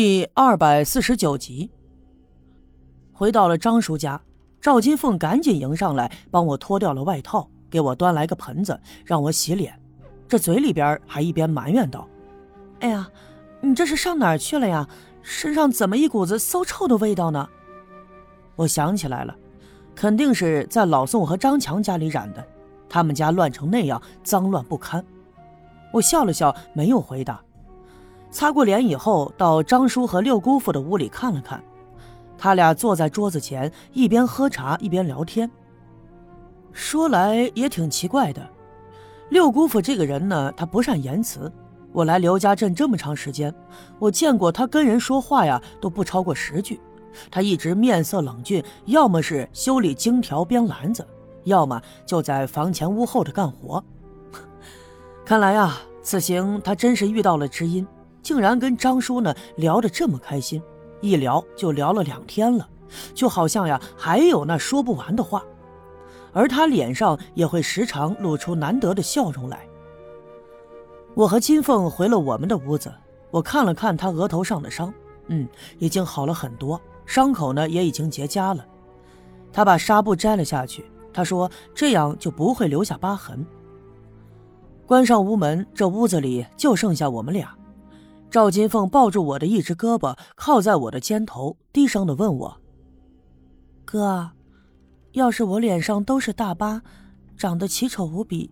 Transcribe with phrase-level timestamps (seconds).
[0.00, 1.68] 第二百四十九集，
[3.12, 4.22] 回到了张叔家，
[4.60, 9.76] 赵金凤赶紧迎上来，帮我脱掉了外套，给我端来个盆子，让我洗脸。
[10.28, 12.06] 这嘴里边还一边埋怨道
[12.78, 13.08] ：“哎呀，
[13.60, 14.88] 你这是上哪儿去了呀？
[15.20, 17.48] 身上怎么一股子馊臭的味道呢？”
[18.54, 19.34] 我想起来了，
[19.96, 22.46] 肯定是在老宋和张强家里染的，
[22.88, 25.04] 他们家乱成那样，脏乱不堪。
[25.92, 27.42] 我笑了笑，没有回答。
[28.30, 31.62] 擦过脸以后，到张叔和六姑父的屋里看了看，
[32.36, 35.50] 他俩坐在桌子前，一边喝茶一边聊天。
[36.72, 38.48] 说来也挺奇怪的，
[39.30, 41.50] 六姑父这个人呢，他不善言辞。
[41.90, 43.52] 我来刘家镇这么长时间，
[43.98, 46.78] 我见过他跟人说话呀，都不超过十句。
[47.30, 51.04] 他一直面色冷峻，要么是修理荆条编篮子，
[51.44, 53.82] 要么就在房前屋后的干活。
[55.24, 57.84] 看来呀，此行他真是遇到了知音。
[58.22, 60.62] 竟然跟张叔呢聊得这么开心，
[61.00, 62.68] 一聊就聊了两天了，
[63.14, 65.42] 就好像呀还有那说不完的话，
[66.32, 69.66] 而他脸上也会时常露出难得的笑容来。
[71.14, 72.92] 我和金凤回了我们的屋子，
[73.30, 74.92] 我看了看他额头上的伤，
[75.26, 75.48] 嗯，
[75.78, 78.64] 已经好了很多，伤口呢也已经结痂了。
[79.52, 83.44] 他把纱布摘了下去，他说这样就不会留下疤痕。
[84.86, 87.57] 关上屋门，这屋子里就剩下我们俩。
[88.30, 92.60] 赵金凤抱住我的一只胳膊，靠在我的肩头，低声的问我
[93.86, 94.30] ：“哥，
[95.12, 96.82] 要是我脸上都是大疤，
[97.38, 98.50] 长得奇丑无比，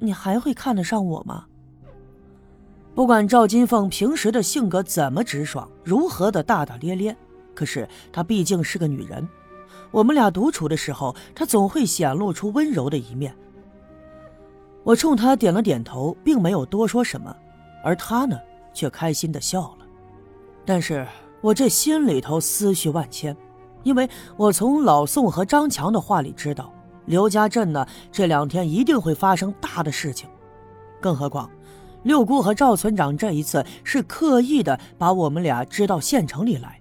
[0.00, 1.46] 你还会看得上我吗？”
[2.94, 7.16] 不管赵金凤平时的性格怎么直爽，如何的大大咧咧，
[7.54, 9.26] 可是她毕竟是个女人。
[9.90, 13.34] 我们俩独处的时候，她总会显露出温柔的一面。
[14.82, 17.34] 我冲她点了点头，并没有多说什么，
[17.82, 18.38] 而她呢？
[18.76, 19.86] 却开心的笑了，
[20.66, 21.06] 但是
[21.40, 23.34] 我这心里头思绪万千，
[23.82, 26.70] 因为我从老宋和张强的话里知道，
[27.06, 30.28] 刘家镇呢这两天一定会发生大的事情，
[31.00, 31.50] 更何况
[32.02, 36.78] 六姑和赵村长这一次是刻意的把我们俩支到县城里来，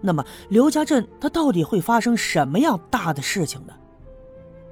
[0.00, 3.74] 那么刘家镇他到底会发生什么样大的事情呢？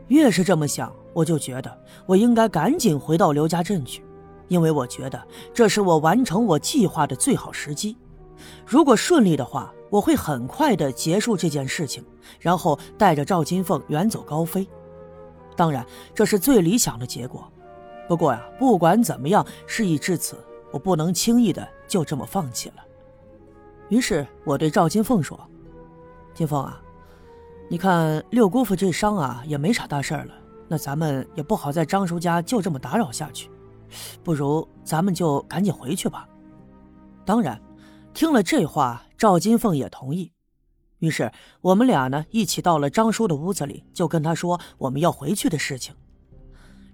[0.06, 4.05] 越是这么想，我就觉得我应该赶紧回到刘家镇去。
[4.50, 5.22] 因为我觉得
[5.55, 7.97] 这是我完成我计划的最好时机，
[8.66, 12.05] 如果顺利的话，我会很快的结束这件事情，
[12.41, 14.69] 然后带着赵金凤远走高飞。
[15.56, 17.49] 当然，这是最理想的结果。
[18.09, 20.37] 不过呀，不管怎么样，事已至此，
[20.72, 22.77] 我不能轻易的就这么放弃了。
[23.89, 25.39] 于是我对赵金凤说
[26.34, 26.83] ：“金凤啊，
[27.69, 30.34] 你看六姑父这伤啊，也没啥大事了，
[30.66, 33.49] 那咱们也不好在张叔家就这么打扰下去。”
[34.23, 36.28] 不如咱们就赶紧回去吧。
[37.25, 37.61] 当然，
[38.12, 40.33] 听了这话，赵金凤也同意。
[40.99, 45.95] 于是我们俩呢一起到了张叔的屋子里，就跟他说我们要回去的事情。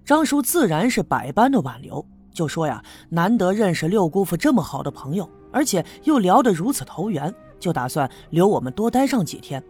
[0.04, 9.60] 张叔自然是百般的挽留，就说呀，难得认识六姑父这么好的朋友，而且又聊得如此投缘，就打算留我们多待上几天，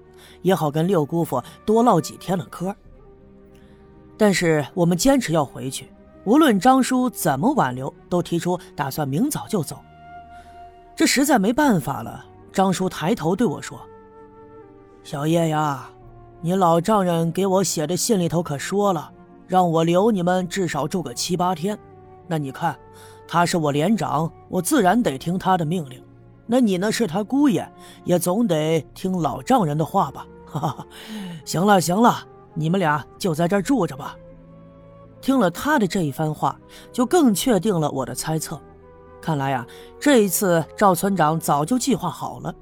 [0.43, 2.75] 也好跟六姑父多唠几天的嗑。
[4.19, 5.88] 但是我们坚持要回去。
[6.26, 9.78] 无论张叔怎么挽留，都提出打算明早就走。
[10.97, 12.25] 这实在没办法了。
[12.53, 13.78] 张叔抬头对我说
[15.04, 15.88] ：“小叶呀，
[16.41, 19.12] 你老丈人给我写的信里头可说了，
[19.47, 21.78] 让我留你们至少住个七八天。
[22.26, 22.76] 那你看，
[23.28, 26.03] 他是我连长，我自然得听他的命令。
[26.44, 27.70] 那你呢，是他姑爷，
[28.03, 30.26] 也总得听老丈人的话吧？
[30.44, 30.87] 哈哈，
[31.44, 34.16] 行了行了，你们俩就在这住着吧。”
[35.26, 36.56] 听了他的这一番话，
[36.92, 38.60] 就更确定了我的猜测。
[39.20, 39.66] 看来呀，
[39.98, 42.54] 这一次赵村长早就计划好了。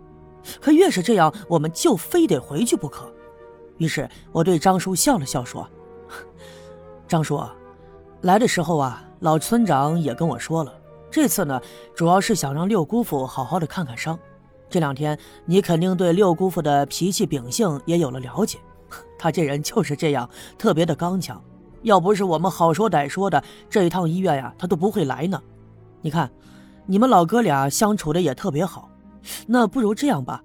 [0.62, 3.12] 可越是这样，我们就非得回去不可。
[3.76, 5.69] 于是我对张叔笑了笑，说
[7.06, 7.38] ：“张叔，
[8.22, 10.72] 来的时候啊，老村长也跟我说了，
[11.10, 11.60] 这次呢，
[11.94, 14.19] 主要是想让六姑父好好的看看伤。
[14.70, 18.58] 这两天你肯定对六姑父的脾气秉性也有了了解，
[19.20, 20.26] 他这人就是这样，
[20.56, 21.38] 特别的刚强。”
[21.84, 25.40] 要不是我们好说歹说的，这一趟医院呀，他都不会来呢。
[26.00, 26.31] 你看，
[26.86, 28.90] 你们老哥俩相处的也特别好，
[29.46, 30.42] 那不如这样吧，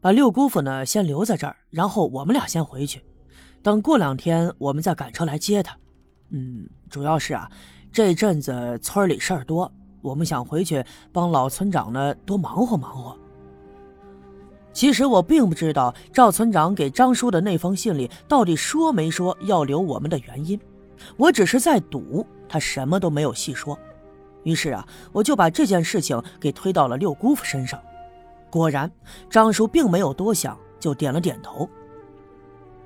[0.00, 3.02] 把六姑父呢先留在这儿，然后我们俩先回去，
[3.62, 5.76] 等过两天我们再赶车来接他。
[6.30, 7.50] 嗯，主要是啊，
[7.92, 9.70] 这阵子村里事儿多，
[10.02, 13.16] 我们想回去帮老村长呢多忙活忙活。
[14.72, 20.58] 其实我并不知道赵村长给张叔的那封信里到底说没说要留我们的原因。
[21.16, 23.78] 我只是在赌，他什么都没有细说。
[24.42, 27.80] 于是啊，我就把这件事情给推到了六姑父身上。
[28.50, 28.90] 果然，
[29.28, 31.68] 张叔并没有多想，就点了点头。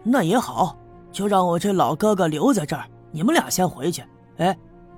[0.03, 0.77] 那也好，
[1.11, 4.05] 就让我这老哥哥留在这儿，你们俩先回去。
[4.37, 4.57] 哎，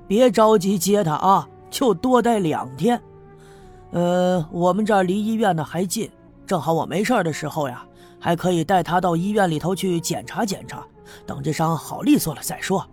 [0.08, 3.00] 别着急接他啊，就多待两天。
[3.92, 6.10] 呃，我们这儿离医院呢还近，
[6.46, 7.86] 正好我没事的时候呀，
[8.18, 10.84] 还可以带他到医院里头去检查检查。
[11.24, 12.84] 等这伤好利索了再说。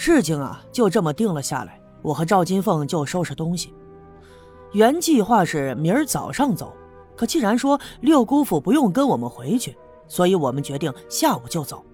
[0.00, 1.80] 事情啊，就这么定了下来。
[2.02, 3.74] 我和赵金凤就收拾东西。
[4.70, 6.72] 原计划是明儿早上走，
[7.16, 11.84] 可既然说六姑父不用跟我们回去，所以我们决定下午就走。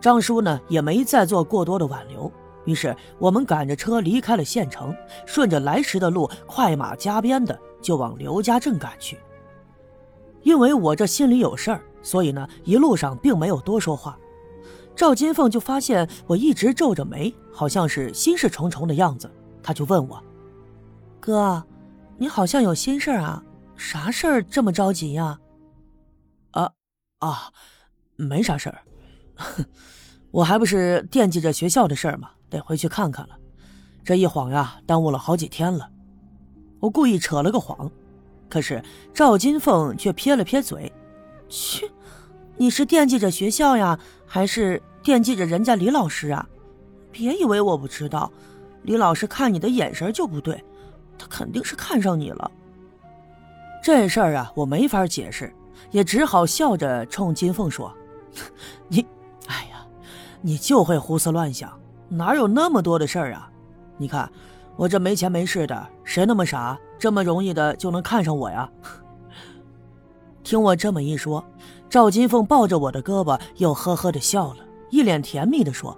[0.00, 2.30] 张叔呢也没再做过多的挽留，
[2.64, 4.92] 于是我们赶着车离开了县城，
[5.24, 9.16] 顺着来时的路快马加鞭的就往刘家镇赶去。
[10.42, 14.18] 因为我这心里有事儿，所以呢一路上并没有多说话。
[14.96, 19.30] 赵金凤就发现我一直皱着眉，好像是心事重重的样子，
[19.62, 20.22] 他就问我
[21.20, 21.64] ：“哥。”
[22.16, 23.42] 你好像有心事啊？
[23.76, 25.36] 啥事儿这么着急呀？
[26.52, 26.70] 啊
[27.18, 27.52] 啊，
[28.14, 28.82] 没啥事儿，
[30.30, 32.30] 我还不是惦记着学校的事儿吗？
[32.48, 33.36] 得回去看看了。
[34.04, 35.90] 这一晃呀，耽误了好几天了。
[36.78, 37.90] 我故意扯了个谎，
[38.48, 38.80] 可是
[39.12, 40.92] 赵金凤却撇了撇嘴
[41.50, 41.90] ：“去，
[42.56, 46.46] 你是惦记着学校呀，还是惦记着人家李老师啊？
[47.10, 48.30] 别以为我不知道，
[48.82, 50.62] 李老师看你的眼神就不对。”
[51.16, 52.50] 他肯定是看上你了。
[53.82, 55.54] 这事儿啊，我没法解释，
[55.92, 57.94] 也只好笑着冲金凤说
[58.88, 59.06] ：“你，
[59.46, 59.86] 哎呀，
[60.40, 61.72] 你就会胡思乱想，
[62.08, 63.48] 哪有那么多的事儿啊？
[63.96, 64.28] 你看
[64.74, 68.68] 我这没钱没势的，谁那么傻，这么容易的就能看上我呀？”
[70.42, 71.44] 听我这么一说，
[71.94, 74.56] 赵金凤抱着我的胳膊，又呵呵的笑了，
[74.90, 75.96] 一脸甜蜜的说：“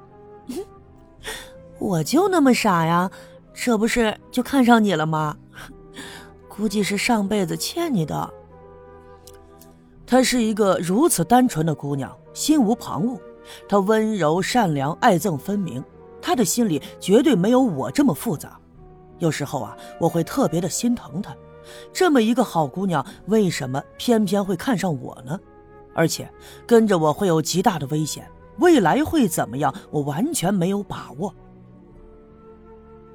[1.81, 3.10] 我就那么傻呀？”
[3.54, 5.34] 这不是就看上你了吗？
[6.50, 8.31] 估计是上辈子欠你的。
[10.06, 13.19] 她是一个如此单纯的姑娘，心无旁骛。
[13.66, 15.82] 她温柔善良，爱憎分明。
[16.20, 18.60] 她的心里绝对没有我这么复杂。
[19.19, 21.34] 有时候啊，我会特别的心疼她。
[21.90, 25.40] 这么一个好姑娘，为什么偏偏会看上我呢？
[25.96, 26.31] 而且
[26.66, 31.34] 跟着我会有极大的危险，未来会怎么样，我完全没有把握。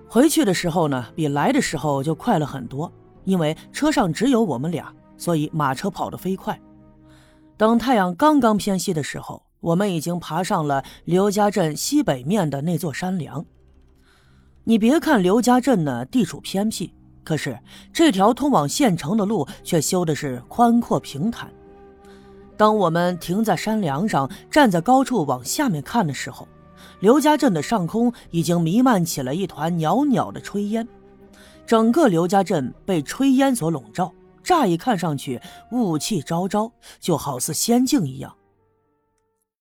[0.08, 2.92] 回去的时候呢，比来的时候就快了很多，
[3.24, 6.60] 因为车上只有我们俩，所以马车跑得飞快。
[7.56, 13.46] 等太阳刚刚偏西的时候，我们已经爬上了刘家镇西北面的那座山梁。
[14.64, 16.94] 你别看刘家镇呢地处偏僻，
[17.24, 17.60] 可是
[17.94, 21.52] 这条通往县城的路却修的是宽阔平坦。
[22.62, 26.48] 当我们停在山梁上，站在高处往下面看的时候，
[27.00, 30.88] 刘家镇的上空已经弥漫起了一团袅袅的炊烟，
[31.66, 34.14] 整个刘家镇被炊烟所笼罩，
[34.44, 35.42] 乍一看上去
[35.72, 38.32] 雾气昭昭，就好似仙境一样。